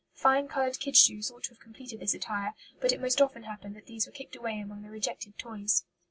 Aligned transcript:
Fine 0.15 0.47
coloured 0.47 0.79
kid 0.79 0.97
shoes 0.97 1.29
ought 1.29 1.43
to 1.43 1.49
have 1.51 1.59
completed 1.59 1.99
this 1.99 2.15
attire, 2.15 2.55
but 2.79 2.91
it 2.91 2.99
most 2.99 3.21
often 3.21 3.43
happened 3.43 3.75
that 3.75 3.85
these 3.85 4.07
were 4.07 4.11
kicked 4.11 4.35
away 4.35 4.59
among 4.59 4.81
the 4.81 4.89
rejected 4.89 5.37
toys. 5.37 5.85